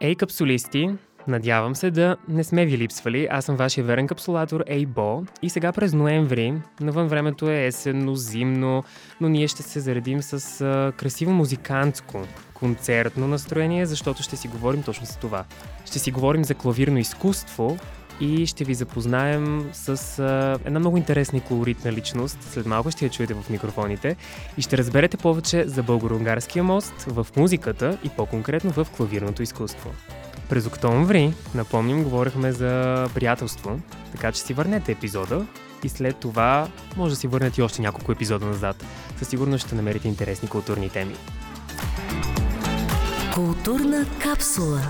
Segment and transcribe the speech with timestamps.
[0.00, 0.90] Ей, капсулисти!
[1.28, 3.28] Надявам се да не сме ви липсвали.
[3.30, 8.84] Аз съм вашия верен капсулатор Ейбо и сега през ноември, навън времето е есенно, зимно,
[9.20, 12.22] но ние ще се заредим с а, красиво музикантско,
[12.54, 15.44] концертно настроение, защото ще си говорим точно за това.
[15.84, 17.78] Ще си говорим за клавирно изкуство
[18.20, 22.38] и ще ви запознаем с а, една много интересна и колоритна личност.
[22.42, 24.16] След малко ще я чуете в микрофоните
[24.58, 29.90] и ще разберете повече за българо-унгарския мост в музиката и по-конкретно в клавирното изкуство.
[30.48, 33.80] През октомври, напомням, говорихме за приятелство,
[34.12, 35.46] така че си върнете епизода
[35.84, 38.84] и след това може да си върнете още няколко епизода назад.
[39.18, 41.14] Със сигурност ще намерите интересни културни теми.
[43.34, 44.82] Културна капсула.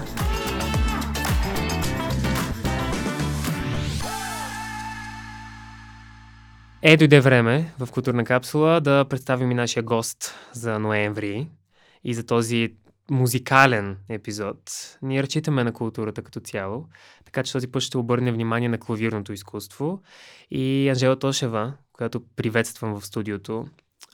[6.89, 11.49] Е, дойде време в културна капсула да представим и нашия гост за ноември
[12.05, 12.75] и за този
[13.11, 14.59] музикален епизод.
[15.03, 16.87] Ние разчитаме на културата като цяло,
[17.25, 20.03] така че този път ще обърне внимание на клавирното изкуство.
[20.51, 23.67] И Анжела Тошева, която приветствам в студиото,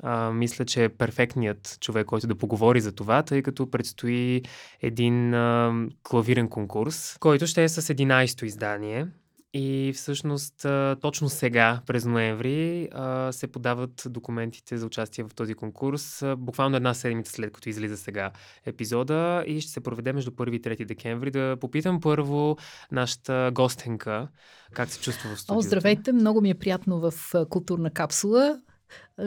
[0.03, 4.43] а, мисля, че е перфектният човек, който да поговори за това, тъй като предстои
[4.83, 9.07] един а, клавирен конкурс, който ще е с 11-то издание.
[9.55, 10.67] И всъщност
[11.01, 12.89] точно сега, през ноември,
[13.31, 16.23] се подават документите за участие в този конкурс.
[16.37, 18.31] Буквално една седмица след като излиза сега
[18.67, 21.31] епизода и ще се проведе между 1 и 3 декември.
[21.31, 22.57] Да попитам първо
[22.93, 24.29] нашата гостенка
[24.73, 25.59] как се чувства в студиото.
[25.59, 26.13] О, здравейте!
[26.13, 27.13] Много ми е приятно в
[27.51, 28.61] културна капсула.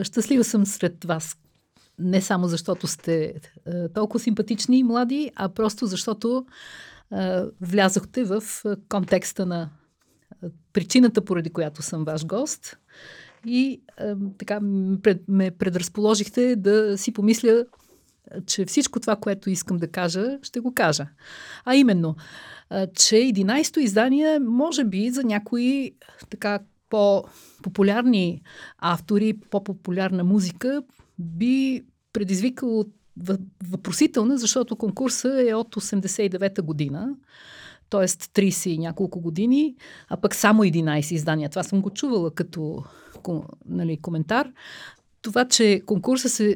[0.03, 1.37] Щастлива съм сред вас.
[1.99, 3.33] Не само защото сте
[3.93, 6.45] толкова симпатични и млади, а просто защото
[7.61, 8.43] влязохте в
[8.89, 9.69] контекста на
[10.73, 12.77] причината, поради която съм ваш гост.
[13.45, 14.59] И е, така
[15.27, 17.65] ме предразположихте да си помисля,
[18.45, 21.07] че всичко това, което искам да кажа, ще го кажа.
[21.65, 22.15] А именно,
[22.71, 25.91] е, че 11-то издание, може би за някои
[26.29, 26.59] така
[26.89, 28.41] по-популярни
[28.77, 30.83] автори, по-популярна музика,
[31.19, 31.83] би
[32.13, 32.85] предизвикало
[33.69, 37.15] въпросителна, защото конкурса е от 89-та година
[37.95, 38.07] т.е.
[38.07, 39.75] 30 и няколко години,
[40.09, 41.49] а пък само 11 издания.
[41.49, 42.83] Това съм го чувала като
[43.65, 44.51] нали, коментар.
[45.21, 46.55] Това, че конкурса се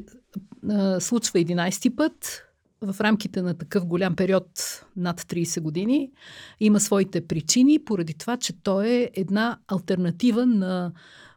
[0.69, 2.45] а, случва 11 път,
[2.81, 4.49] в рамките на такъв голям период
[4.97, 6.11] над 30 години,
[6.59, 10.91] има своите причини, поради това, че той е една альтернатива на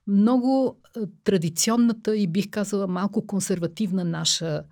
[0.06, 0.76] много
[1.24, 4.62] традиционната и бих казала малко консервативна наша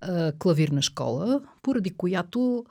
[0.00, 2.64] а, клавирна школа, поради която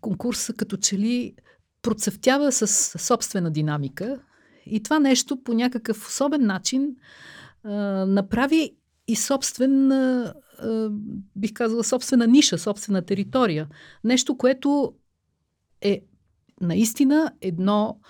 [0.00, 1.34] конкурса като че ли
[1.82, 2.66] процъфтява с
[2.98, 4.20] собствена динамика
[4.66, 6.96] и това нещо по някакъв особен начин
[7.64, 7.70] а,
[8.06, 8.76] направи
[9.08, 10.34] и собствен, а,
[11.36, 13.68] бих казала, собствена ниша, собствена територия.
[14.04, 14.94] Нещо, което
[15.80, 16.02] е
[16.60, 18.00] наистина едно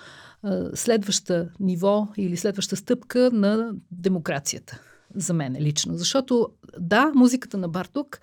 [0.42, 4.80] а, следваща ниво или следваща стъпка на демокрацията
[5.14, 5.94] за мен лично.
[5.94, 8.20] Защото да, музиката на Барток,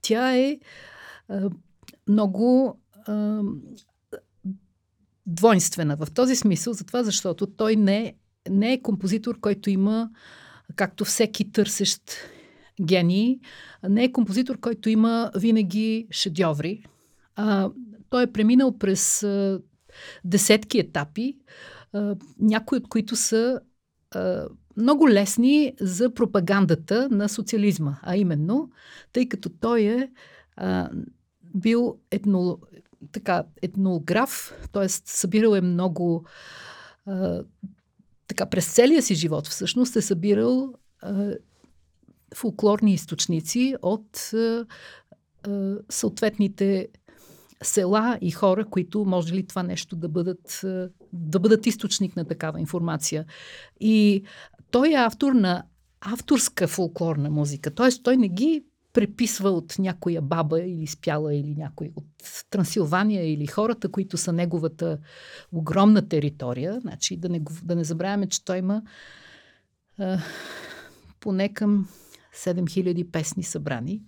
[0.00, 0.58] тя е
[1.28, 1.50] а,
[2.08, 3.42] много а,
[5.26, 8.14] двойствена в този смисъл, затова защото той не,
[8.50, 10.10] не е композитор, който има,
[10.76, 12.02] както всеки търсещ
[12.82, 13.40] гений,
[13.88, 16.84] не е композитор, който има винаги шедьоври.
[17.36, 17.70] А,
[18.10, 19.60] той е преминал през а,
[20.24, 21.36] десетки етапи,
[21.92, 23.60] а, някои от които са
[24.10, 28.70] а, много лесни за пропагандата на социализма, а именно,
[29.12, 30.10] тъй като той е
[30.56, 30.90] а,
[31.54, 32.58] бил етно,
[33.12, 34.88] така, етнограф, т.е.
[34.88, 36.24] събирал е много
[37.06, 37.42] а,
[38.26, 41.32] така, през целия си живот всъщност е събирал а,
[42.34, 44.66] фолклорни източници от а,
[45.42, 46.88] а, съответните
[47.62, 50.60] села и хора, които може ли това нещо да бъдат,
[51.12, 53.24] да бъдат източник на такава информация.
[53.80, 54.22] И
[54.70, 55.62] той е автор на
[56.00, 57.74] авторска фолклорна музика.
[57.74, 57.88] Т.е.
[58.02, 62.06] той не ги преписва от някоя баба или спяла или някой от
[62.50, 64.98] Трансилвания или хората, които са неговата
[65.52, 66.80] огромна територия.
[66.80, 68.82] Значи да не, да не забравяме, че той има
[69.98, 70.18] а,
[71.20, 71.88] поне към
[72.34, 74.02] 7000 песни събрани,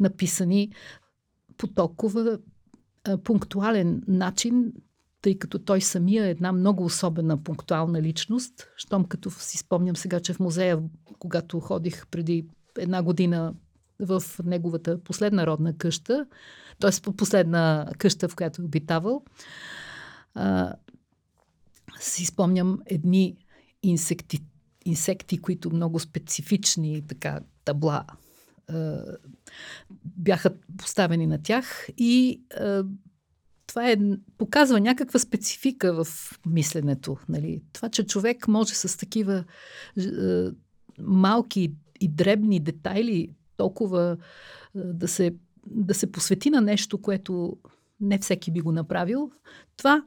[0.00, 0.72] написани
[1.56, 2.38] по толкова
[3.04, 4.72] а, пунктуален начин,
[5.22, 8.68] тъй като той самия е една много особена пунктуална личност.
[8.76, 10.82] Щом като си спомням сега, че в музея,
[11.18, 12.46] когато ходих преди
[12.78, 13.54] една година
[14.00, 16.26] в неговата последна родна къща,
[16.80, 17.12] т.е.
[17.12, 19.24] последна къща, в която е обитавал,
[20.34, 20.74] а,
[22.00, 23.36] си спомням едни
[23.82, 24.40] инсекти,
[24.84, 28.04] инсекти, които много специфични така табла
[28.68, 29.02] а,
[30.04, 32.84] бяха поставени на тях и а,
[33.66, 33.96] това е,
[34.38, 37.16] показва някаква специфика в мисленето.
[37.28, 37.62] Нали?
[37.72, 39.44] Това, че човек може с такива
[39.98, 40.04] е,
[41.00, 44.16] малки и дребни детайли толкова
[44.74, 45.34] да се,
[45.66, 47.56] да се посвети на нещо, което
[48.00, 49.30] не всеки би го направил,
[49.76, 50.04] това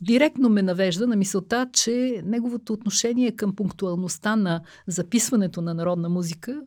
[0.00, 6.62] директно ме навежда на мисълта, че неговото отношение към пунктуалността на записването на народна музика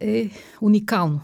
[0.00, 0.30] е
[0.60, 1.20] уникално.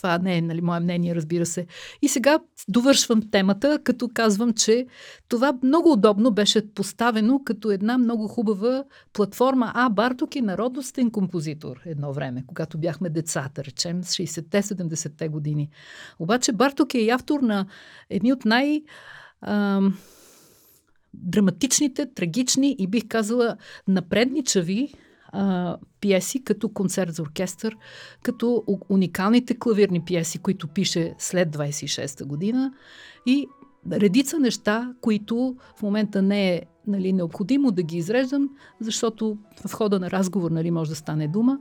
[0.00, 1.66] Това не е нали, мое мнение, разбира се.
[2.02, 2.38] И сега
[2.68, 4.86] довършвам темата, като казвам, че
[5.28, 9.72] това много удобно беше поставено като една много хубава платформа.
[9.74, 15.70] А, Барток е народностен композитор едно време, когато бяхме децата, речем, с 60-те, 70-те години.
[16.18, 17.66] Обаче Барток е и автор на
[18.10, 18.82] едни от най-
[19.42, 19.98] ам,
[21.14, 23.56] драматичните, трагични и бих казала
[23.88, 24.94] напредничави
[25.32, 27.76] а, пиеси, като концерт за оркестър,
[28.22, 32.72] като уникалните клавирни пиеси, които пише след 26-та година
[33.26, 33.46] и
[33.92, 38.48] редица неща, които в момента не е нали, необходимо да ги изреждам,
[38.80, 41.58] защото в хода на разговор нали, може да стане дума,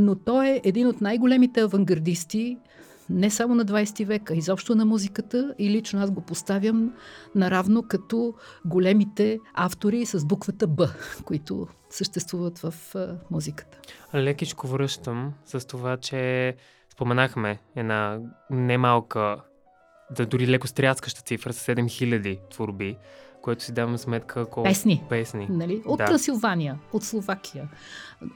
[0.00, 2.58] но той е един от най-големите авангардисти
[3.10, 6.92] не само на 20 век, а изобщо на музиката и лично аз го поставям
[7.34, 8.34] наравно като
[8.64, 10.88] големите автори с буквата Б,
[11.24, 12.74] които съществуват в
[13.30, 13.78] музиката.
[14.14, 16.54] Лекичко връщам с това, че
[16.92, 18.18] споменахме една
[18.50, 19.40] немалка,
[20.16, 22.96] да дори леко стряскаща цифра с 7000 творби
[23.42, 25.04] което си давам сметка колко песни.
[25.08, 25.46] песни.
[25.50, 25.82] Нали?
[25.86, 26.04] От да.
[26.04, 27.68] Трансилвания, от Словакия,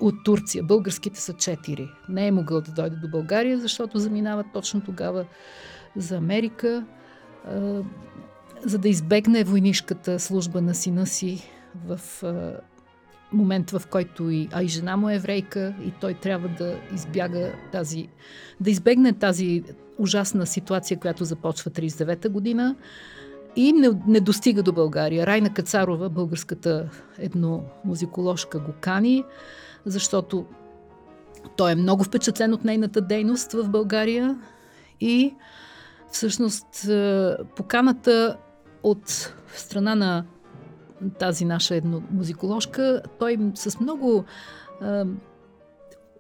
[0.01, 0.65] от Турция.
[0.65, 1.89] Българските са четири.
[2.09, 5.25] Не е могъл да дойде до България, защото заминава точно тогава
[5.97, 6.85] за Америка,
[7.49, 7.83] а,
[8.65, 11.51] за да избегне войнишката служба на сина си
[11.87, 12.53] в а,
[13.33, 17.53] момент, в който и, а и жена му е еврейка и той трябва да избяга
[17.73, 18.09] тази,
[18.61, 19.63] да избегне тази
[19.99, 22.77] ужасна ситуация, която започва 39-та година
[23.57, 25.27] и не, не достига до България.
[25.27, 29.25] Райна Кацарова, българската едномузиколожка, го кани,
[29.85, 30.47] защото
[31.57, 34.39] той е много впечатлен от нейната дейност в България
[35.01, 35.35] и
[36.11, 38.37] всъщност е, поканата
[38.83, 40.25] от страна на
[41.19, 44.25] тази наша едномузиколожка, той с много
[44.83, 45.03] е,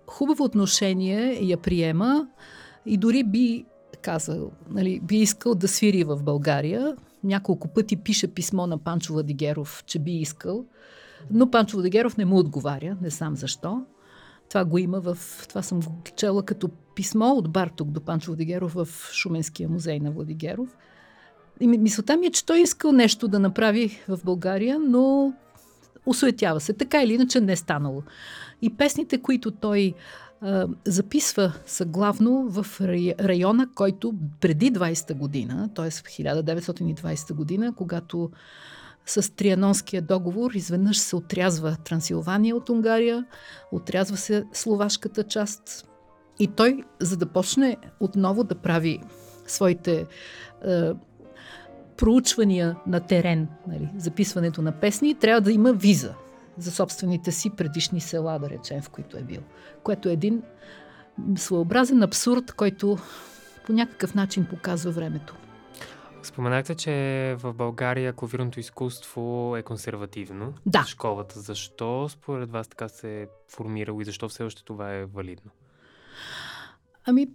[0.06, 2.28] хубаво отношение я приема
[2.86, 3.64] и дори би
[4.02, 9.84] казал, нали, би искал да свири в България няколко пъти пише писмо на Панчо Владигеров,
[9.86, 10.64] че би искал,
[11.30, 13.84] но Панчо Владигеров не му отговаря, не сам защо.
[14.48, 15.18] Това го има в...
[15.48, 20.10] Това съм го чела като писмо от Барток до Панчо Владигеров в Шуменския музей на
[20.10, 20.76] Владигеров.
[21.60, 25.32] И мисълта ми е, че той искал нещо да направи в България, но
[26.06, 26.72] осуетява се.
[26.72, 28.02] Така или иначе не е станало.
[28.62, 29.94] И песните, които той
[30.84, 32.66] записва са главно в
[33.20, 35.90] района, който преди 20-та година, т.е.
[35.90, 38.30] в 1920 година, когато
[39.06, 43.24] с Трианонския договор изведнъж се отрязва Трансилвания от Унгария,
[43.72, 45.88] отрязва се словашката част
[46.38, 49.00] и той, за да почне отново да прави
[49.46, 50.06] своите
[50.66, 50.90] е,
[51.96, 56.14] проучвания на терен, нали, записването на песни, трябва да има виза
[56.58, 59.40] за собствените си предишни села, да речем, в които е бил.
[59.82, 60.42] Което е един
[61.36, 62.98] своеобразен абсурд, който
[63.66, 65.36] по някакъв начин показва времето.
[66.22, 70.54] Споменахте, че в България клавирното изкуство е консервативно.
[70.66, 70.84] Да.
[70.88, 71.40] Школата.
[71.40, 75.50] Защо според вас така се е формирало и защо все още това е валидно?
[77.04, 77.28] Ами,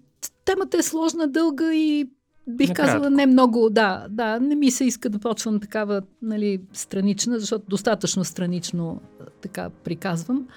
[0.46, 2.10] темата е сложна, дълга и
[2.50, 2.92] Бих Накратко.
[2.92, 7.66] казала не много, да, да, не ми се иска да почвам такава нали, странична, защото
[7.70, 9.02] достатъчно странично
[9.42, 10.48] така приказвам,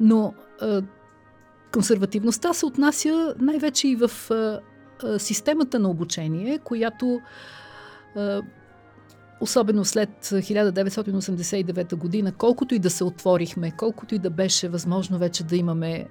[0.00, 0.80] но е,
[1.72, 7.20] консервативността се отнася най-вече и в е, системата на обучение, която
[8.16, 8.40] е,
[9.44, 15.44] особено след 1989 година, колкото и да се отворихме, колкото и да беше възможно вече
[15.44, 16.06] да имаме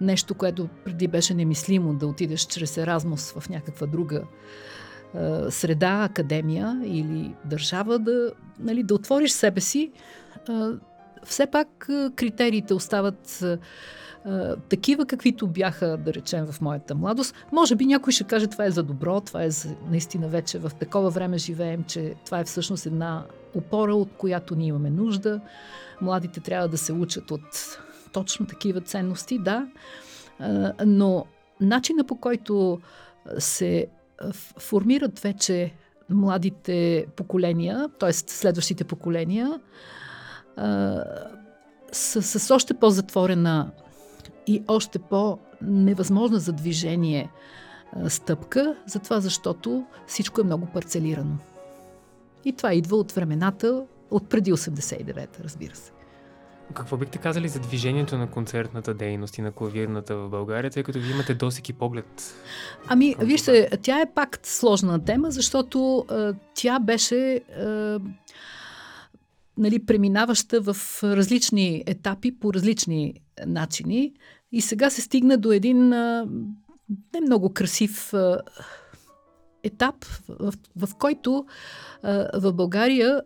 [0.00, 4.22] нещо, което преди беше немислимо да отидеш чрез Еразмус в някаква друга
[5.14, 9.92] е, среда, академия или държава, да, нали, да отвориш себе си,
[10.48, 10.52] е,
[11.24, 13.44] все пак е, критериите остават
[14.68, 17.34] такива, каквито бяха, да речем, в моята младост.
[17.52, 20.70] Може би някой ще каже, това е за добро, това е за, наистина вече в
[20.80, 25.40] такова време живеем, че това е всъщност една опора, от която ние имаме нужда.
[26.00, 27.78] Младите трябва да се учат от
[28.12, 29.68] точно такива ценности, да,
[30.86, 31.26] но
[31.60, 32.80] начина по който
[33.38, 33.86] се
[34.58, 35.72] формират вече
[36.10, 38.12] младите поколения, т.е.
[38.12, 39.60] следващите поколения,
[41.92, 43.70] с, с още по-затворена
[44.46, 47.30] и още по-невъзможна за движение
[48.08, 51.36] стъпка, затова защото всичко е много парцелирано.
[52.44, 55.92] И това идва от времената, от преди 89-та, разбира се.
[56.74, 60.98] Какво бихте казали за движението на концертната дейност и на клавирната в България, тъй като
[60.98, 62.34] вие имате досеки поглед?
[62.86, 68.00] Ами, вижте, тя е пак сложна тема, защото а, тя беше а,
[69.58, 73.14] нали, преминаваща в различни етапи по различни
[73.46, 74.12] начини
[74.54, 76.28] и сега се стигна до един а,
[77.14, 78.40] не много красив а,
[79.62, 81.46] етап, в, в, който
[82.34, 83.22] в България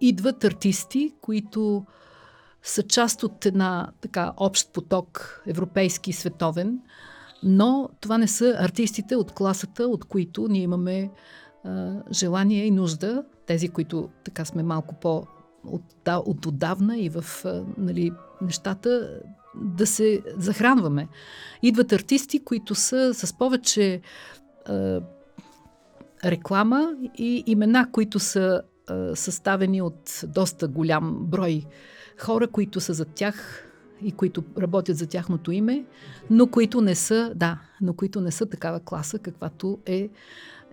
[0.00, 1.86] идват артисти, които
[2.62, 6.80] са част от една така общ поток, европейски и световен,
[7.42, 11.10] но това не са артистите от класата, от които ние имаме
[11.64, 15.26] а, желание и нужда, тези, които така сме малко по
[15.64, 18.12] от, от отдавна и в а, нали,
[18.42, 19.20] нещата
[19.56, 21.08] да се захранваме.
[21.62, 24.00] Идват артисти, които са с повече
[24.66, 25.00] а,
[26.24, 31.64] реклама и имена, които са а, съставени от доста голям брой
[32.18, 33.68] хора, които са за тях
[34.02, 35.84] и които работят за тяхното име,
[36.30, 40.08] но които не са, да, но които не са такава класа, каквато е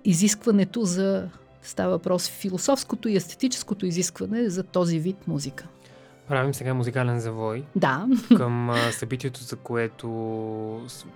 [0.04, 1.30] изискването за
[1.64, 5.68] Става въпрос философското и естетическото изискване за този вид музика.
[6.32, 7.64] Правим сега музикален завой.
[7.76, 8.08] Да.
[8.38, 10.08] Към а, събитието, за което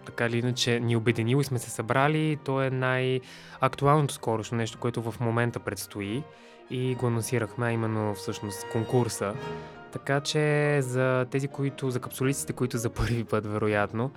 [0.06, 2.38] така или иначе ни обединило и сме се събрали.
[2.46, 6.24] То е най-актуалното скорошно нещо, което в момента предстои
[6.70, 9.34] и го анонсирахме, именно всъщност конкурса.
[9.92, 14.12] Така че за тези, които, за капсулистите, които за първи път, вероятно,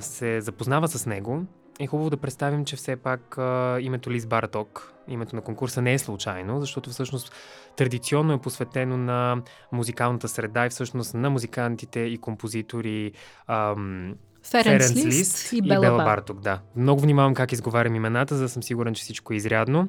[0.00, 1.44] се запознават с него,
[1.84, 5.92] е хубаво да представим, че все пак а, името Лиз Барток, името на конкурса не
[5.92, 7.32] е случайно, защото всъщност
[7.76, 13.12] традиционно е посветено на музикалната среда и всъщност на музикантите и композитори
[13.46, 14.14] ам,
[14.50, 16.40] Ференс Лист, Лист и, Бела, Бела Барток.
[16.40, 16.60] Да.
[16.76, 19.88] Много внимавам как изговарям имената, за да съм сигурен, че всичко е изрядно.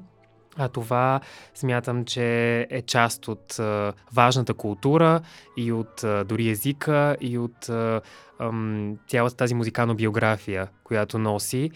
[0.58, 1.20] А това
[1.56, 5.22] смятам, че е част от а, важната култура
[5.58, 8.02] и от а, дори езика и от а,
[8.40, 11.72] ам, цялата тази музикална биография, която носи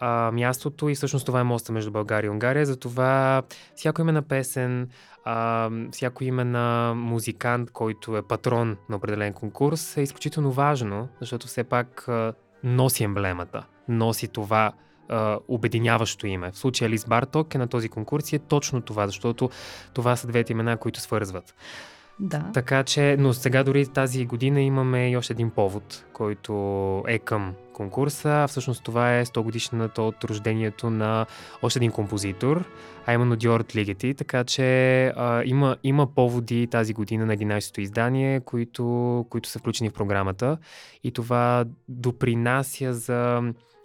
[0.00, 2.66] а, мястото и всъщност това е моста между България и Унгария.
[2.66, 3.42] Затова
[3.74, 4.88] всяко име на песен,
[5.24, 11.46] а, всяко име на музикант, който е патрон на определен конкурс е изключително важно, защото
[11.46, 12.32] все пак а,
[12.64, 14.72] носи емблемата, носи това
[15.08, 16.50] а, обединяващо име.
[16.50, 19.50] В случая Лис Барток е на този конкурс и е точно това, защото
[19.94, 21.54] това са двете имена, които свързват.
[22.20, 22.50] Да.
[22.54, 26.52] Така че, но сега дори тази година имаме и още един повод, който
[27.08, 28.46] е към конкурса.
[28.48, 31.26] Всъщност това е 100 годишната от рождението на
[31.62, 32.64] още един композитор,
[33.06, 34.14] а именно Диорт Лигети.
[34.14, 39.90] Така че а, има, има поводи тази година на 11-то издание, които, които са включени
[39.90, 40.58] в програмата.
[41.04, 43.42] И това допринася за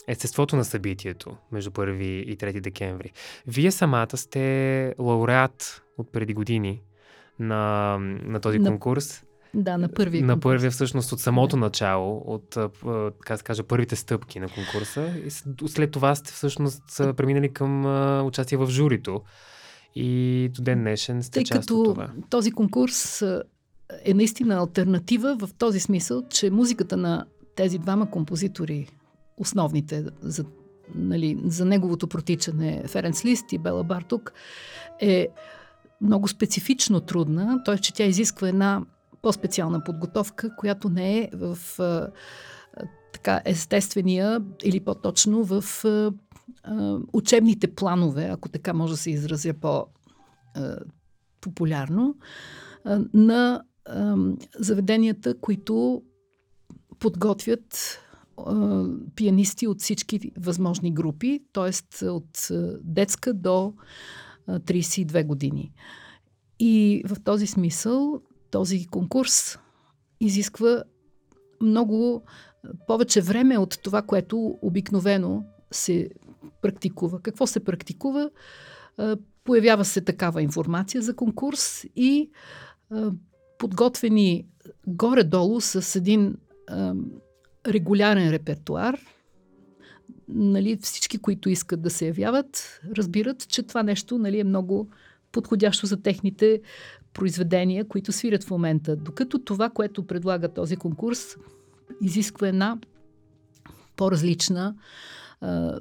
[0.07, 3.11] естеството на събитието между 1 и 3 декември.
[3.47, 6.81] Вие самата сте лауреат от преди години
[7.39, 9.23] на, на този на, конкурс.
[9.53, 11.59] Да, на първия На първия всъщност от самото да.
[11.59, 12.57] начало, от,
[13.19, 15.13] така се кажа, първите стъпки на конкурса.
[15.25, 15.31] И
[15.67, 17.85] след това сте всъщност преминали към
[18.25, 19.21] участие в журито.
[19.95, 22.11] И до ден днешен сте Тъй част като от това.
[22.29, 23.21] този конкурс
[24.05, 28.87] е наистина альтернатива в този смисъл, че музиката на тези двама композитори,
[29.37, 30.45] основните за,
[30.95, 34.33] нали, за неговото протичане, Ференц Лист и Бела Бартук,
[35.01, 35.27] е
[36.01, 37.77] много специфично трудна, т.е.
[37.77, 38.81] че тя изисква една
[39.21, 42.11] по-специална подготовка, която не е в а,
[43.13, 46.11] така естествения или по-точно в а,
[47.13, 52.15] учебните планове, ако така може да се изразя по-популярно,
[53.13, 53.63] на
[54.59, 56.03] заведенията, които
[56.99, 57.99] подготвят
[59.15, 62.05] пианисти от всички възможни групи, т.е.
[62.05, 62.47] от
[62.83, 63.73] детска до
[64.49, 65.73] 32 години.
[66.59, 69.57] И в този смисъл този конкурс
[70.19, 70.83] изисква
[71.61, 72.23] много
[72.87, 76.09] повече време от това, което обикновено се
[76.61, 77.19] практикува.
[77.21, 78.29] Какво се практикува?
[79.43, 82.29] Появява се такава информация за конкурс и
[83.57, 84.47] подготвени
[84.87, 86.35] горе-долу с един
[87.65, 88.99] регулярен репертуар–
[90.27, 94.89] нали, всички, които искат да се явяват, разбират, че това нещо нали, е много
[95.31, 96.61] подходящо за техните
[97.13, 98.95] произведения, които свирят в момента.
[98.95, 101.37] Докато това, което предлага този конкурс,
[102.01, 102.77] изисква една
[103.95, 104.75] по-различна
[105.41, 105.79] а,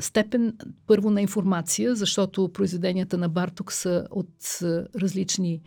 [0.00, 0.56] степен
[0.86, 5.62] първо на информация, защото произведенията на Барток са от а, различни,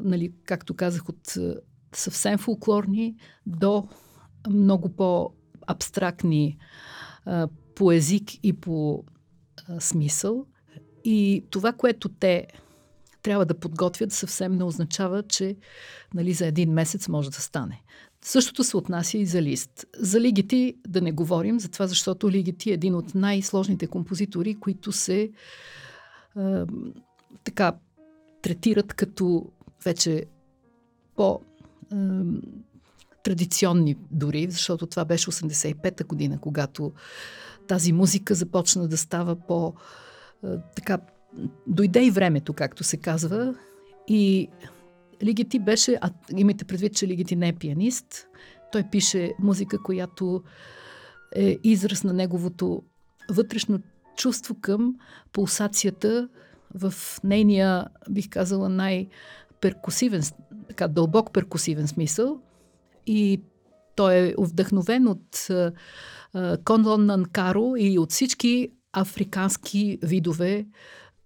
[0.00, 1.56] нали, както казах, от а,
[1.94, 3.88] съвсем фулклорни до
[4.48, 6.58] много по-абстрактни
[7.74, 9.04] по език и по
[9.78, 10.46] смисъл.
[11.04, 12.46] И това, което те
[13.22, 15.56] трябва да подготвят, съвсем не означава, че
[16.14, 17.82] нали, за един месец може да стане.
[18.22, 19.86] Същото се отнася и за лист.
[19.96, 24.92] За Лигити да не говорим, за това, защото Лигити е един от най-сложните композитори, които
[24.92, 25.30] се
[26.36, 26.66] а,
[27.44, 27.72] така
[28.42, 29.46] третират като
[29.84, 30.24] вече
[31.16, 31.40] по
[33.30, 36.92] традиционни дори, защото това беше 85-та година, когато
[37.68, 39.74] тази музика започна да става по
[40.44, 40.98] а, така
[41.66, 43.54] дойде и времето, както се казва,
[44.08, 44.48] и
[45.22, 48.26] Лигити беше, а имайте предвид, че Лигити не е пианист,
[48.72, 50.42] той пише музика, която
[51.36, 52.82] е израз на неговото
[53.30, 53.80] вътрешно
[54.16, 54.94] чувство към
[55.32, 56.28] пулсацията
[56.74, 56.94] в
[57.24, 60.22] нейния, бих казала, най-перкусивен,
[60.68, 62.40] така дълбок перкусивен смисъл.
[63.06, 63.42] И
[63.96, 65.48] той е вдъхновен от
[66.64, 70.66] Конлон Нанкаро и от всички африкански видове,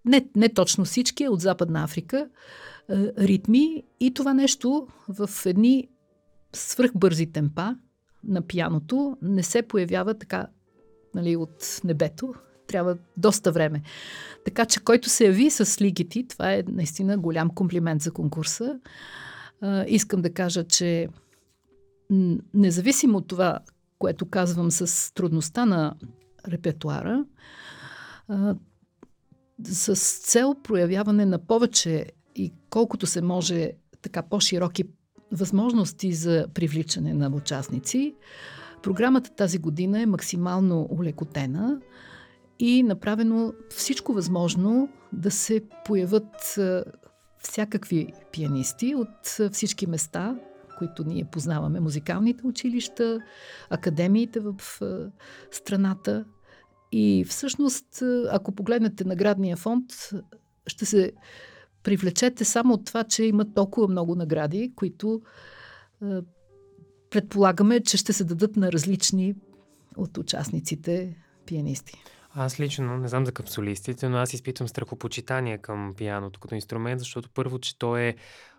[0.05, 2.29] не, не точно всички, от Западна Африка,
[3.19, 5.89] ритми и това нещо в едни
[6.53, 7.77] свръхбързи темпа
[8.25, 10.47] на пияното не се появява така
[11.15, 12.35] нали, от небето.
[12.67, 13.83] Трябва доста време.
[14.45, 18.81] Така че който се яви с лигити, това е наистина голям комплимент за конкурса.
[19.87, 21.09] Искам да кажа, че
[22.55, 23.59] независимо от това,
[23.99, 25.95] което казвам с трудността на
[26.49, 27.25] репертуара,
[29.65, 32.07] с цел проявяване на повече
[32.37, 33.71] и колкото се може
[34.03, 34.85] така по-широки
[35.33, 38.15] възможности за привличане на участници.
[38.83, 41.81] Програмата тази година е максимално улекотена
[42.59, 46.59] и направено всичко възможно да се появят
[47.39, 50.37] всякакви пианисти от всички места,
[50.79, 53.21] които ние познаваме, музикалните училища,
[53.71, 54.55] академиите в
[55.51, 56.25] страната.
[56.93, 59.85] И всъщност, ако погледнете наградния фонд,
[60.67, 61.13] ще се
[61.83, 65.23] привлечете само от това, че има толкова много награди, които
[67.11, 69.35] предполагаме, че ще се дадат на различни
[69.97, 72.03] от участниците пианисти.
[72.35, 77.31] Аз лично, не знам за капсулистите, но аз изпитвам страхопочитание към пианото като инструмент, защото
[77.35, 78.15] първо, че то е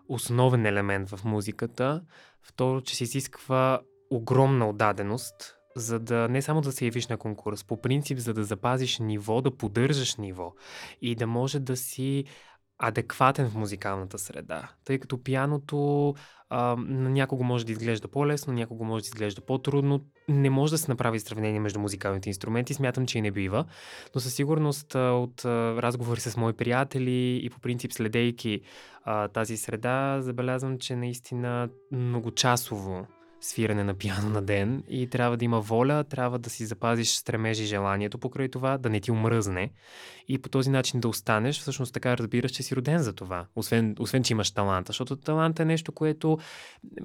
[0.09, 2.01] основен елемент в музиката,
[2.41, 3.79] второ, че се изисква
[4.11, 8.43] огромна отдаденост, за да не само да се явиш на конкурс, по принцип, за да
[8.43, 10.53] запазиш ниво, да поддържаш ниво
[11.01, 12.25] и да може да си
[12.79, 14.69] адекватен в музикалната среда.
[14.85, 16.13] Тъй като пияното
[16.49, 20.01] а, на някого може да изглежда по-лесно, на някого може да изглежда по-трудно.
[20.29, 23.65] Не може да се направи сравнение между музикалните инструменти, смятам, че и не бива.
[24.15, 28.61] Но със сигурност от разговори с мои приятели и по принцип следейки
[29.03, 33.07] а, тази среда, забелязвам, че наистина многочасово
[33.45, 37.63] свиране на пиано на ден и трябва да има воля, трябва да си запазиш стремежи
[37.63, 39.71] и желанието покрай това, да не ти омръзне
[40.27, 43.95] и по този начин да останеш, всъщност така разбираш, че си роден за това, освен,
[43.99, 46.37] освен че имаш таланта, защото талант е нещо, което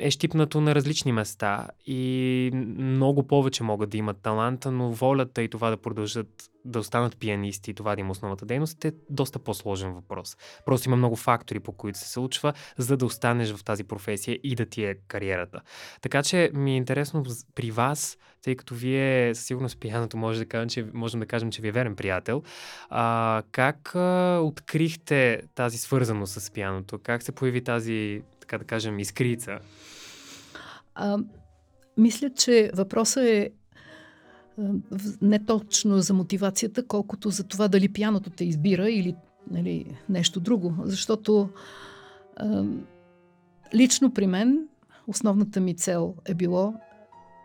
[0.01, 5.49] е щипнато на различни места и много повече могат да имат таланта, но волята и
[5.49, 9.93] това да продължат да останат пианисти и това да има основната дейност е доста по-сложен
[9.93, 10.37] въпрос.
[10.65, 14.55] Просто има много фактори, по които се случва, за да останеш в тази професия и
[14.55, 15.61] да ти е кариерата.
[16.01, 20.47] Така че ми е интересно при вас, тъй като вие със сигурност пияното може да
[20.47, 22.43] кажем, че, можем да кажем, че ви е верен приятел.
[22.89, 26.99] А, как а, открихте тази свързаност с пияното?
[26.99, 29.59] Как се появи тази, така да кажем, искрица?
[30.95, 31.19] А,
[31.97, 33.51] мисля, че въпросът е
[35.23, 39.17] не точно за мотивацията, колкото за това дали пияното те избира или
[39.51, 40.75] нали, нещо друго.
[40.85, 41.49] Защото
[43.75, 44.69] лично при мен
[45.07, 46.75] основната ми цел е било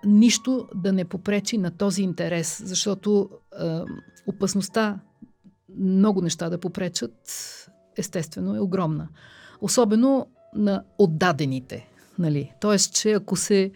[0.06, 3.30] нищо да не попречи на този интерес, защото
[4.28, 4.99] опасността
[5.80, 7.13] много неща да попречат,
[7.97, 9.08] естествено, е огромна.
[9.62, 11.89] Особено на отдадените.
[12.19, 12.54] Нали?
[12.62, 13.71] Тоест, че ако се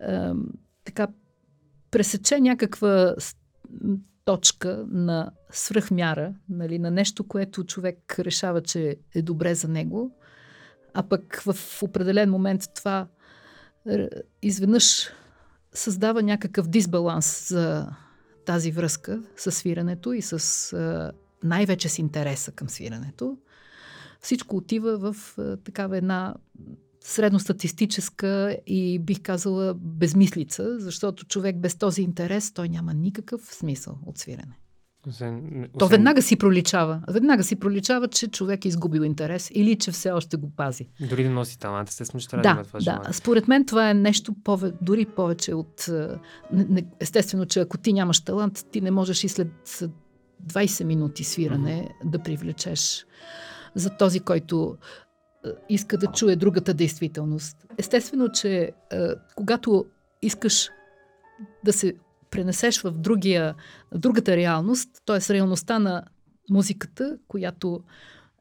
[0.00, 0.34] а,
[0.84, 1.08] така
[1.94, 3.14] пресече някаква
[4.24, 10.18] точка на свръхмяра, нали, на нещо, което човек решава, че е добре за него,
[10.94, 13.06] а пък в определен момент това
[14.42, 15.10] изведнъж
[15.72, 17.88] създава някакъв дисбаланс за
[18.46, 20.76] тази връзка с свирането и с
[21.44, 23.38] най-вече с интереса към свирането.
[24.20, 26.34] Всичко отива в такава една
[27.06, 34.18] средностатистическа и бих казала безмислица, защото човек без този интерес, той няма никакъв смисъл от
[34.18, 34.58] свирене.
[35.08, 35.68] Осен...
[35.78, 37.02] То веднага си проличава.
[37.08, 40.88] Веднага си проличава, че човек е изгубил интерес или че все още го пази.
[41.00, 42.82] Дори да носи талант, естествено ще трябва да, да това да.
[42.82, 43.12] Желание.
[43.12, 45.88] Според мен това е нещо пове, дори повече от...
[47.00, 49.48] Естествено, че ако ти нямаш талант, ти не можеш и след
[50.46, 52.10] 20 минути свиране mm-hmm.
[52.10, 53.06] да привлечеш
[53.74, 54.76] за този, който
[55.68, 57.66] иска да чуе другата действителност.
[57.78, 59.86] Естествено, че а, когато
[60.22, 60.70] искаш
[61.64, 61.94] да се
[62.30, 63.54] пренесеш в, другия,
[63.94, 65.34] другата реалност, т.е.
[65.34, 66.02] реалността на
[66.50, 67.80] музиката, която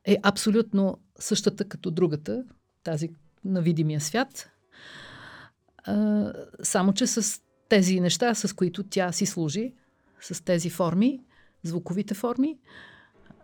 [0.06, 2.44] е абсолютно същата като другата,
[2.84, 3.10] тази
[3.46, 4.50] на видимия свят,
[5.84, 9.74] а, само че с тези неща, с които тя си служи,
[10.22, 11.20] с тези форми,
[11.64, 12.58] звуковите форми,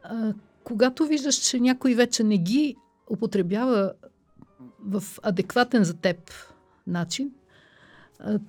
[0.03, 2.75] а, когато виждаш, че някой вече не ги
[3.09, 3.93] употребява
[4.79, 6.31] в адекватен за теб
[6.87, 7.31] начин,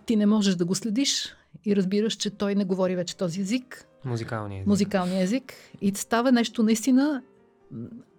[0.07, 3.87] ти не можеш да го следиш и разбираш, че той не говори вече този език.
[4.05, 4.69] Музикалния език.
[4.69, 5.55] Музикалния език.
[5.81, 7.23] И става нещо наистина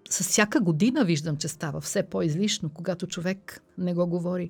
[0.10, 4.50] с всяка година виждам, че става все по-излишно, когато човек не го говори.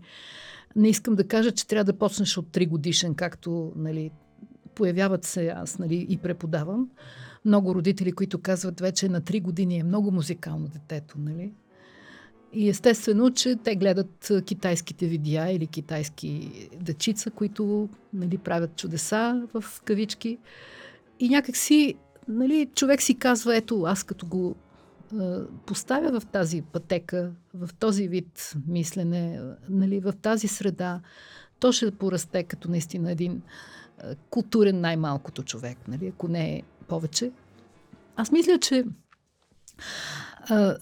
[0.75, 4.11] Не искам да кажа, че трябва да почнеш от 3 годишен, както нали,
[4.75, 6.89] появяват се, аз нали, и преподавам.
[7.45, 11.19] Много родители, които казват вече на 3 години е много музикално детето.
[11.19, 11.53] Нали?
[12.53, 19.63] И естествено, че те гледат китайските видеа или китайски дечица, които нали, правят чудеса в
[19.85, 20.37] кавички.
[21.19, 21.95] И някакси
[22.27, 24.55] нали, човек си казва, ето аз като го
[25.65, 31.01] поставя в тази пътека, в този вид мислене, нали, в тази среда,
[31.59, 33.41] то ще порасте като наистина един
[34.29, 37.31] културен най-малкото човек, нали, ако не е повече.
[38.15, 38.85] Аз мисля, че
[40.49, 40.77] а,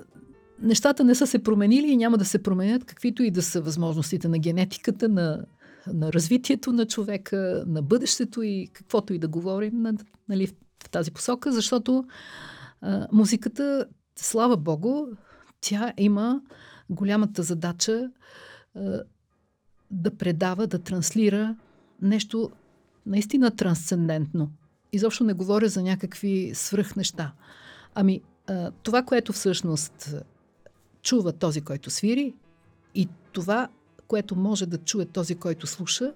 [0.62, 4.28] нещата не са се променили и няма да се променят, каквито и да са възможностите
[4.28, 5.46] на генетиката, на,
[5.94, 9.86] на развитието на човека, на бъдещето и каквото и да говорим
[10.30, 10.48] нали,
[10.84, 12.06] в тази посока, защото
[12.82, 15.06] а, музиката слава Богу,
[15.62, 16.42] тя има
[16.90, 18.12] голямата задача
[18.76, 19.02] а,
[19.92, 21.56] да предава, да транслира
[22.02, 22.52] нещо
[23.06, 24.52] наистина трансцендентно.
[24.92, 27.34] Изобщо не говоря за някакви свръх неща.
[27.96, 28.22] Ами,
[28.84, 30.16] това, което всъщност
[31.02, 32.34] чува този, който свири,
[32.96, 33.68] и това,
[34.08, 36.14] което може да чуе този, който слуша,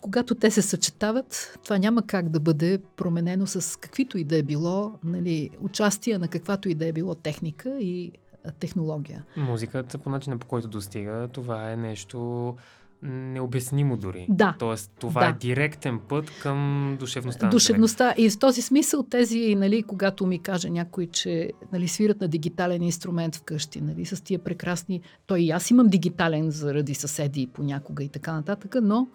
[0.00, 4.42] когато те се съчетават, това няма как да бъде променено с каквито и да е
[4.42, 8.12] било нали, участие на каквато и да е било техника и
[8.58, 9.24] технология.
[9.36, 12.54] Музиката, по начина по който достига, това е нещо
[13.02, 14.26] необяснимо дори.
[14.28, 14.56] Да.
[14.58, 15.26] Тоест, това да.
[15.26, 17.48] е директен път към душевността.
[17.48, 18.14] Душевността.
[18.18, 22.82] И в този смисъл тези, нали, когато ми каже някой, че нали, свират на дигитален
[22.82, 25.00] инструмент вкъщи, нали, с тия прекрасни...
[25.26, 29.08] Той и аз имам дигитален заради съседи понякога и така нататък, но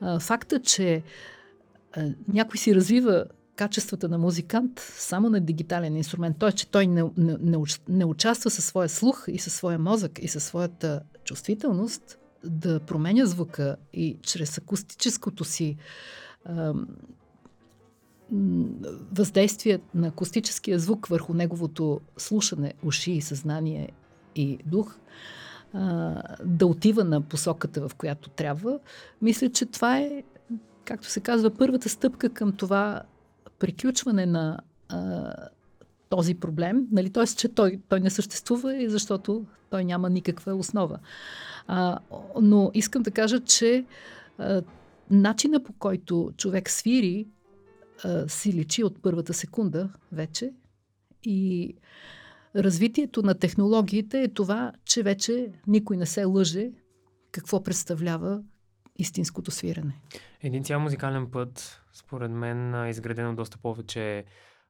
[0.00, 1.02] а, факта, че
[1.96, 3.24] а, някой си развива
[3.56, 6.52] качествата на музикант само на дигитален инструмент, т.е.
[6.52, 10.28] че той не, не, не, не участва със своя слух и със своя мозък и
[10.28, 15.76] със своята чувствителност, да променя звука и чрез акустическото си
[16.44, 16.74] а,
[19.12, 23.88] въздействие на акустическия звук върху неговото слушане, уши и съзнание
[24.34, 24.96] и дух,
[25.72, 28.78] а, да отива на посоката, в която трябва,
[29.22, 30.22] мисля, че това е,
[30.84, 33.02] както се казва, първата стъпка към това
[33.58, 35.32] приключване на а,
[36.16, 36.86] този проблем.
[36.92, 37.10] Нали?
[37.10, 40.98] Тоест, че той, той не съществува и защото той няма никаква основа.
[41.66, 41.98] А,
[42.40, 43.84] но искам да кажа, че
[44.38, 44.62] а,
[45.10, 47.26] начина по който човек свири
[48.04, 50.52] а, си личи от първата секунда вече
[51.22, 51.74] и
[52.56, 56.70] развитието на технологиите е това, че вече никой не се лъже
[57.32, 58.42] какво представлява
[58.98, 60.00] истинското свирене.
[60.42, 64.24] Един цял музикален път, според мен, е изградено доста повече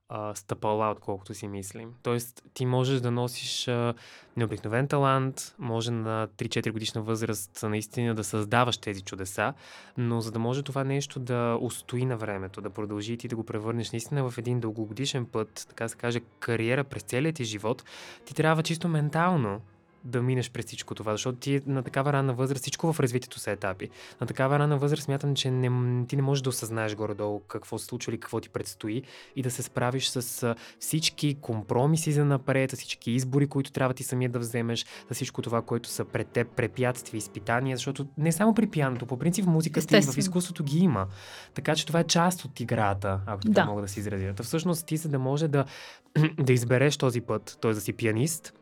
[0.08, 1.94] а, стъпала, отколкото си мислим.
[2.02, 3.94] Тоест, ти можеш да носиш а,
[4.36, 9.54] необикновен талант, може на 3-4 годишна възраст наистина да създаваш тези чудеса,
[9.96, 13.36] но за да може това нещо да устои на времето, да продължи и ти да
[13.36, 17.84] го превърнеш наистина в един дългогодишен път, така се каже, кариера през целия ти живот,
[18.24, 19.60] ти трябва чисто ментално
[20.04, 23.50] да минеш през всичко това, защото ти на такава ранна възраст, всичко в развитието са
[23.50, 23.88] етапи.
[24.20, 27.86] На такава ранна възраст смятам, че не, ти не можеш да осъзнаеш горе-долу какво се
[27.86, 29.02] случва или какво ти предстои
[29.36, 34.02] и да се справиш с всички компромиси за напред, с всички избори, които трябва ти
[34.04, 38.54] самия да вземеш, с всичко това, което са пред теб, препятствия, изпитания, защото не само
[38.54, 41.06] при пианото, по принцип в музиката и в изкуството ги има.
[41.54, 43.64] Така че това е част от играта, ако така да.
[43.64, 44.34] мога да се изразя.
[44.42, 45.64] Всъщност ти, за да може да,
[46.38, 47.72] да избереш този път, т.е.
[47.72, 48.52] да си пианист,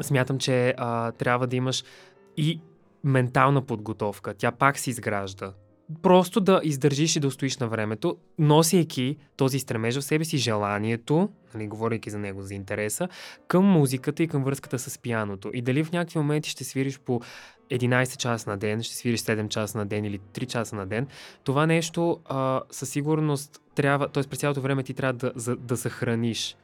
[0.00, 1.84] смятам, че а, трябва да имаш
[2.36, 2.60] и
[3.04, 4.34] ментална подготовка.
[4.34, 5.52] Тя пак се изгражда.
[6.02, 11.28] Просто да издържиш и да устоиш на времето, носейки този стремеж в себе си, желанието,
[11.54, 13.08] нали, говорейки за него, за интереса,
[13.48, 15.50] към музиката и към връзката с пияното.
[15.54, 17.20] И дали в някакви моменти ще свириш по
[17.70, 21.06] 11 часа на ден, ще свириш 7 часа на ден или 3 часа на ден,
[21.44, 24.22] това нещо а, със сигурност трябва, т.е.
[24.22, 26.56] през цялото време ти трябва да, за, да съхраниш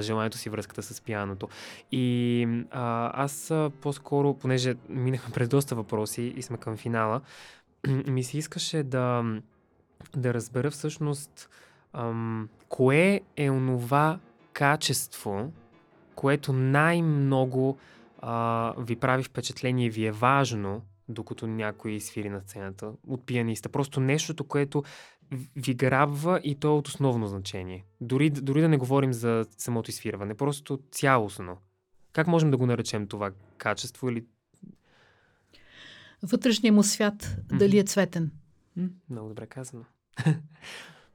[0.00, 1.48] желанието си връзката с пианото.
[1.92, 7.20] И а, аз по-скоро, понеже минахме през доста въпроси и сме към финала,
[8.06, 9.24] ми се искаше да,
[10.16, 11.50] да разбера всъщност
[11.92, 14.18] ам, кое е онова
[14.52, 15.52] качество,
[16.14, 17.78] което най-много
[18.18, 23.68] а, ви прави впечатление ви е важно, докато някой свири на сцената от пианиста.
[23.68, 24.82] Просто нещото, което
[25.56, 27.84] ви грабва и то е от основно значение.
[28.00, 31.56] Дори, дори да не говорим за самото изфирване, просто цялостно.
[32.12, 34.24] Как можем да го наречем това качество или...
[36.22, 37.58] Вътрешният му свят, mm-hmm.
[37.58, 38.30] дали е цветен?
[38.78, 39.84] Mm, много добре казано.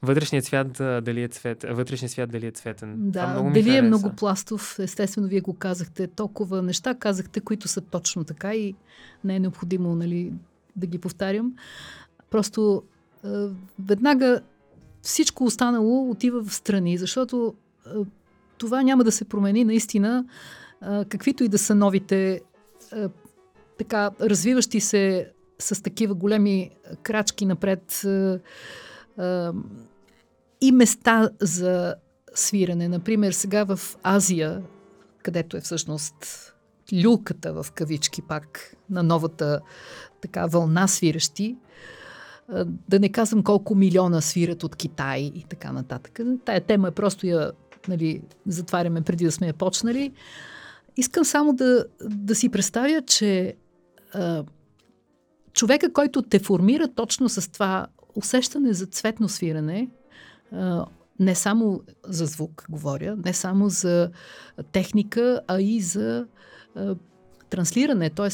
[0.02, 0.72] Вътрешният свят
[1.04, 3.12] дали е цвет, вътрешният свят дали е цветен.
[3.12, 6.08] Да, много дали е много пластов, естествено вие го казахте.
[6.08, 8.76] Толкова неща казахте, които са точно така и
[9.24, 10.34] не е необходимо нали,
[10.76, 11.56] да ги повтарям.
[12.30, 12.84] Просто
[13.80, 14.42] веднага
[15.02, 17.54] всичко останало отива в страни, защото
[17.86, 17.90] е,
[18.58, 20.26] това няма да се промени наистина,
[20.82, 22.42] е, каквито и да са новите
[22.94, 23.08] е,
[23.78, 26.72] така развиващи се с такива големи
[27.04, 29.50] крачки напред е, е,
[30.62, 31.96] и места за
[32.34, 32.88] свирене.
[32.88, 34.62] Например, сега в Азия,
[35.24, 36.48] където е всъщност
[37.04, 39.62] люлката в кавички пак на новата
[40.22, 41.58] така вълна свиращи,
[42.90, 46.20] да не казвам колко милиона свират от Китай и така нататък.
[46.46, 47.52] Тая тема е просто я
[47.88, 50.12] нали, затваряме преди да сме я почнали.
[50.98, 53.56] Искам само да, да си представя, че
[54.14, 54.44] а,
[55.54, 59.90] човека, който те формира точно с това усещане за цветно свирене,
[61.20, 64.12] не само за звук говоря, не само за
[64.72, 66.26] техника, а и за
[67.50, 68.30] транслиране, т.е.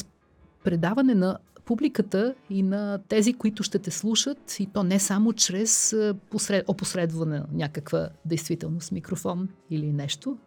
[0.64, 5.96] предаване на публиката и на тези, които ще те слушат, и то не само чрез
[6.30, 10.38] посред, опосредване на някаква действителност, микрофон или нещо,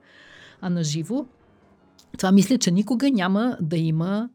[0.61, 1.25] а на живо.
[2.17, 4.29] Това мисля, че никога няма да има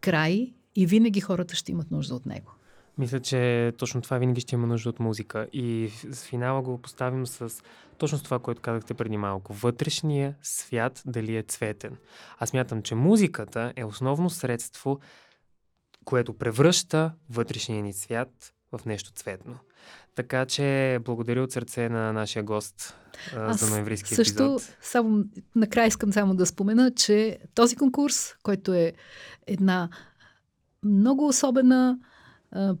[0.00, 2.52] край и винаги хората ще имат нужда от него.
[2.98, 5.46] Мисля, че точно това винаги ще има нужда от музика.
[5.52, 7.62] И в финала го поставим с
[7.98, 9.52] точно с това, което казахте преди малко.
[9.52, 11.96] Вътрешния свят дали е цветен.
[12.38, 15.00] Аз мятам, че музиката е основно средство,
[16.04, 19.58] което превръща вътрешния ни свят в нещо цветно.
[20.14, 22.94] Така че благодаря от сърце на нашия гост
[23.36, 24.76] а, за ноемврийски също, епизод.
[24.82, 25.24] само
[25.56, 28.92] накрая искам само да спомена, че този конкурс, който е
[29.46, 29.88] една
[30.84, 31.98] много особена
[32.50, 32.74] а,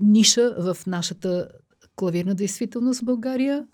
[0.00, 1.48] ниша в нашата
[1.96, 3.66] клавирна действителност в България.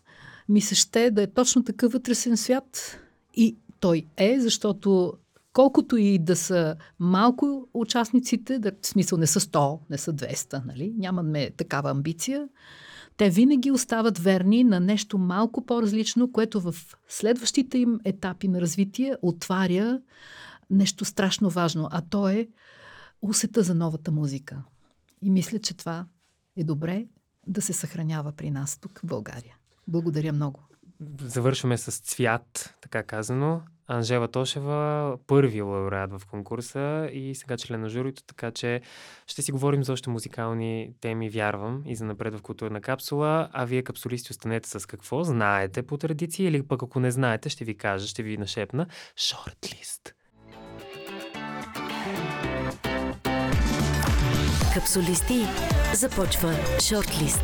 [0.48, 2.98] Ми се ще да е точно такъв вътрешен свят
[3.34, 5.12] и той е, защото
[5.54, 10.64] колкото и да са малко участниците, да, в смисъл не са 100, не са 200,
[10.66, 10.94] нали?
[10.98, 12.48] нямаме такава амбиция,
[13.16, 16.74] те винаги остават верни на нещо малко по-различно, което в
[17.08, 20.00] следващите им етапи на развитие отваря
[20.70, 22.48] нещо страшно важно, а то е
[23.22, 24.62] усета за новата музика.
[25.22, 26.06] И мисля, че това
[26.56, 27.06] е добре
[27.46, 29.56] да се съхранява при нас тук в България.
[29.88, 30.60] Благодаря много.
[31.20, 33.62] Завършваме с цвят, така казано.
[33.88, 38.80] Анжела Тошева, първи лауреат в конкурса и сега член на журито, така че
[39.26, 43.48] ще си говорим за още музикални теми, вярвам, и за напред в културна капсула.
[43.52, 45.24] А вие, капсулисти, останете с какво?
[45.24, 48.86] Знаете по традиция или пък ако не знаете, ще ви кажа, ще ви нашепна.
[49.16, 50.14] Шортлист.
[54.74, 55.46] Капсулисти
[55.94, 57.42] започва Шортлист.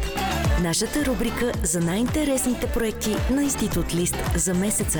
[0.62, 4.98] Нашата рубрика за най-интересните проекти на Институт Лист за месеца.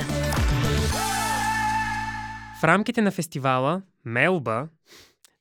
[2.61, 4.67] В рамките на фестивала Мелба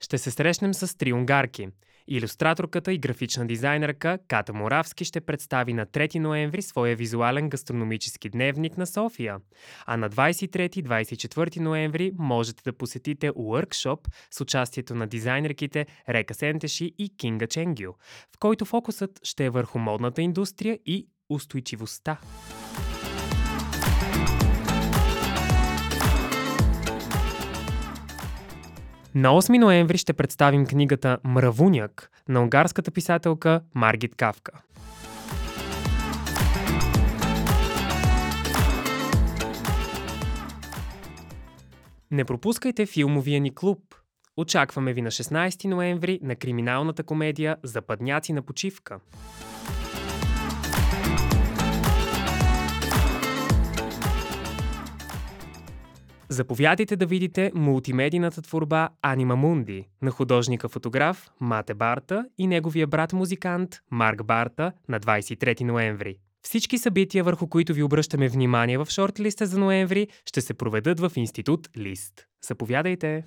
[0.01, 1.69] ще се срещнем с три унгарки–
[2.09, 8.79] Иллюстраторката и графична дизайнерка Ката Моравски ще представи на 3 ноември своя визуален гастрономически дневник
[8.79, 9.37] на София.
[9.87, 17.17] А на 23-24 ноември можете да посетите уъркшоп с участието на дизайнерките Река Сентеши и
[17.17, 17.93] Кинга Ченгю,
[18.35, 22.21] в който фокусът ще е върху модната индустрия и устойчивостта.
[29.15, 34.53] На 8 ноември ще представим книгата Мравуняк на унгарската писателка Маргит Кавка.
[42.11, 43.79] Не пропускайте филмовия ни клуб.
[44.37, 49.01] Очакваме ви на 16 ноември на криминалната комедия Западняци на почивка.
[56.33, 64.25] Заповядайте да видите мултимедийната творба Анима Мунди на художника-фотограф Мате Барта и неговия брат-музикант Марк
[64.25, 66.17] Барта на 23 ноември.
[66.43, 71.13] Всички събития, върху които ви обръщаме внимание в шортлиста за ноември, ще се проведат в
[71.17, 72.27] Институт Лист.
[72.43, 73.25] Заповядайте!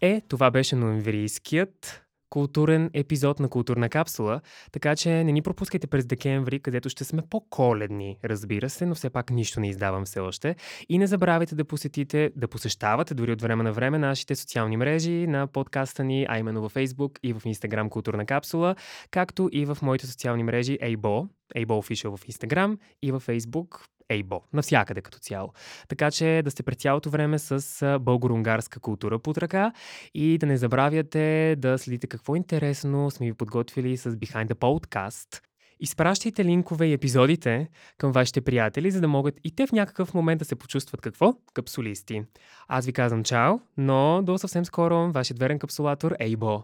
[0.00, 2.03] Е, това беше ноемврийският
[2.34, 4.40] културен епизод на Културна капсула,
[4.72, 9.10] така че не ни пропускайте през декември, където ще сме по-коледни, разбира се, но все
[9.10, 10.56] пак нищо не издавам все още.
[10.88, 15.26] И не забравяйте да посетите, да посещавате дори от време на време нашите социални мрежи
[15.26, 18.76] на подкаста ни, а именно във Facebook и в Instagram Културна капсула,
[19.10, 24.40] както и в моите социални мрежи Ейбо, Ейбо Official в Instagram и във Facebook Ейбо,
[24.52, 25.52] навсякъде като цяло.
[25.88, 27.60] Така че да сте пред цялото време с
[27.98, 29.72] българо-унгарска култура под ръка
[30.14, 35.40] и да не забравяте да следите какво интересно сме ви подготвили с Behind the Podcast.
[35.80, 40.38] Изпращайте линкове и епизодите към вашите приятели, за да могат и те в някакъв момент
[40.38, 41.34] да се почувстват какво?
[41.54, 42.22] Капсулисти.
[42.68, 46.62] Аз ви казвам чао, но до съвсем скоро, вашият верен капсулатор Ейбо.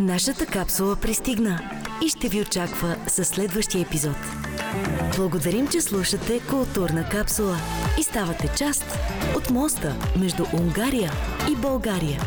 [0.00, 1.60] Нашата капсула пристигна
[2.04, 4.16] и ще ви очаква със следващия епизод.
[5.16, 7.56] Благодарим, че слушате Културна капсула
[8.00, 8.98] и ставате част
[9.36, 11.12] от моста между Унгария
[11.52, 12.20] и България.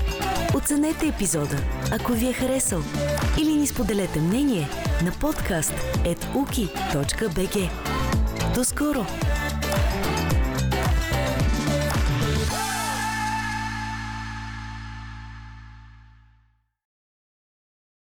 [0.55, 1.57] Оценете епизода,
[1.91, 2.81] ако ви е харесал,
[3.41, 4.69] или ни споделете мнение
[5.03, 7.69] на подкаст.уki.bg.
[8.55, 9.05] До скоро!